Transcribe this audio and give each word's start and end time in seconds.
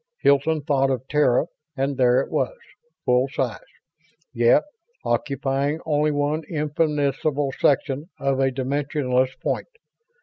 Hilton 0.23 0.63
thought 0.63 0.89
of 0.89 1.07
Terra 1.07 1.45
and 1.77 1.95
there 1.95 2.19
it 2.21 2.31
was; 2.31 2.57
full 3.05 3.27
size, 3.29 3.59
yet 4.33 4.63
occupying 5.05 5.79
only 5.85 6.09
one 6.09 6.43
infinitesimal 6.49 7.51
section 7.59 8.09
of 8.19 8.39
a 8.39 8.49
dimensionless 8.49 9.37
point. 9.43 9.67